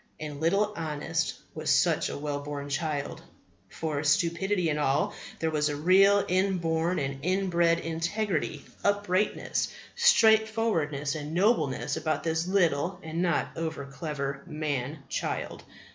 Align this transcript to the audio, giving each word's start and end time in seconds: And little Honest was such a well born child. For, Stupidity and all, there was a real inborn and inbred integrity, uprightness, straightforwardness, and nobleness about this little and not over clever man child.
And 0.19 0.41
little 0.41 0.73
Honest 0.75 1.35
was 1.53 1.69
such 1.69 2.09
a 2.09 2.17
well 2.17 2.39
born 2.39 2.69
child. 2.69 3.21
For, 3.69 4.03
Stupidity 4.03 4.67
and 4.69 4.79
all, 4.79 5.13
there 5.37 5.51
was 5.51 5.69
a 5.69 5.75
real 5.75 6.25
inborn 6.27 6.97
and 6.97 7.19
inbred 7.23 7.77
integrity, 7.77 8.65
uprightness, 8.83 9.67
straightforwardness, 9.95 11.13
and 11.13 11.35
nobleness 11.35 11.97
about 11.97 12.23
this 12.23 12.47
little 12.47 12.99
and 13.03 13.21
not 13.21 13.49
over 13.55 13.85
clever 13.85 14.41
man 14.47 15.03
child. 15.07 15.63